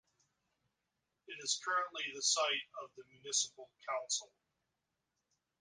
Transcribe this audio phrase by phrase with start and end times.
[1.27, 4.31] It is currently the site of the municipal council.